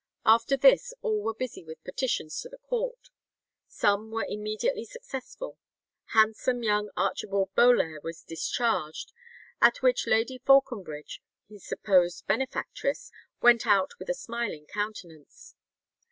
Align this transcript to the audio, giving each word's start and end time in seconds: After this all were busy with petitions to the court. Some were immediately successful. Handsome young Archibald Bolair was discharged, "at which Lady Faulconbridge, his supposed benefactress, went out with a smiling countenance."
After 0.25 0.57
this 0.57 0.95
all 1.03 1.21
were 1.21 1.33
busy 1.35 1.63
with 1.63 1.83
petitions 1.83 2.39
to 2.41 2.49
the 2.49 2.57
court. 2.57 3.11
Some 3.67 4.09
were 4.09 4.25
immediately 4.27 4.83
successful. 4.83 5.59
Handsome 6.13 6.63
young 6.63 6.89
Archibald 6.97 7.53
Bolair 7.53 8.01
was 8.01 8.23
discharged, 8.23 9.13
"at 9.61 9.83
which 9.83 10.07
Lady 10.07 10.39
Faulconbridge, 10.39 11.21
his 11.47 11.67
supposed 11.67 12.25
benefactress, 12.25 13.11
went 13.43 13.67
out 13.67 13.91
with 13.99 14.09
a 14.09 14.15
smiling 14.15 14.65
countenance." 14.65 15.53